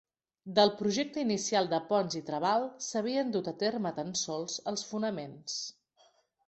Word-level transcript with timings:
Del 0.59 0.71
projecte 0.77 1.21
inicial 1.25 1.69
de 1.75 1.79
Pons 1.91 2.17
i 2.21 2.21
Trabal 2.31 2.65
s'havien 2.89 3.31
dut 3.37 3.51
a 3.53 3.57
terme 3.67 3.93
tan 4.01 4.13
sols 4.27 4.61
els 4.75 4.89
fonaments. 4.95 5.63